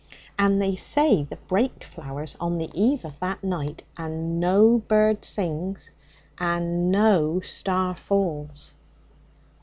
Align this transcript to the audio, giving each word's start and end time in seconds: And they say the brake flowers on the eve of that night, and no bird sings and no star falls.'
And 0.39 0.59
they 0.59 0.75
say 0.75 1.25
the 1.25 1.35
brake 1.35 1.83
flowers 1.83 2.35
on 2.39 2.57
the 2.57 2.71
eve 2.73 3.05
of 3.05 3.19
that 3.19 3.43
night, 3.43 3.83
and 3.95 4.39
no 4.39 4.79
bird 4.79 5.23
sings 5.23 5.91
and 6.39 6.89
no 6.91 7.39
star 7.41 7.93
falls.' 7.95 8.73